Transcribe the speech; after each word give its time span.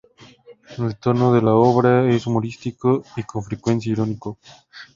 El 0.85 0.95
tono 0.97 1.27
de 1.31 1.43
la 1.43 1.53
obra 1.53 2.09
es 2.09 2.25
humorístico 2.25 3.03
y 3.17 3.21
con 3.21 3.43
frecuencia 3.43 3.91
irónico. 3.91 4.39